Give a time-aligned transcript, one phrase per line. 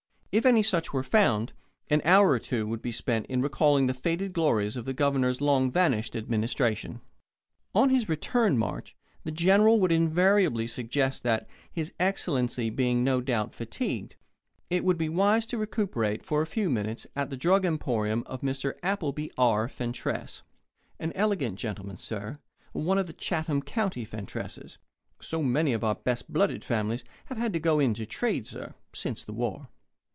[0.33, 1.51] If any such were found,
[1.89, 5.41] an hour or two would be spent in recalling the faded glories of the Governor's
[5.41, 7.01] long vanished administration.
[7.75, 8.95] On the return march
[9.25, 14.15] the General would invariably suggest that, His Excellency being no doubt fatigued,
[14.69, 18.39] it would be wise to recuperate for a few minutes at the Drug Emporium of
[18.39, 18.75] Mr.
[18.81, 19.67] Appleby R.
[19.67, 20.43] Fentress
[20.97, 22.37] (an elegant gentleman, sir
[22.71, 24.77] one of the Chatham County Fentresses
[25.19, 29.23] so many of our best blooded families have had to go into trade, sir, since
[29.23, 29.67] the war).